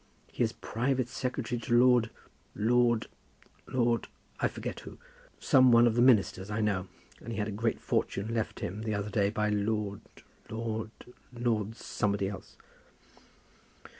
"He 0.31 0.41
is 0.43 0.51
private 0.51 1.07
secretary 1.09 1.61
to 1.61 1.77
Lord 1.79 2.09
Lord 2.55 3.05
Lord 3.67 4.07
I 4.39 4.47
forget 4.47 4.79
who. 4.79 4.97
Some 5.39 5.71
one 5.71 5.85
of 5.85 5.93
the 5.93 6.01
Ministers, 6.01 6.49
I 6.49 6.59
know. 6.59 6.87
And 7.19 7.31
he 7.33 7.37
had 7.37 7.47
a 7.47 7.51
great 7.51 7.79
fortune 7.79 8.33
left 8.33 8.61
him 8.61 8.81
the 8.81 8.95
other 8.95 9.11
day 9.11 9.29
by 9.29 9.49
Lord 9.49 10.01
Lord 10.49 10.89
Lord 11.31 11.75
somebody 11.75 12.29
else." 12.29 12.55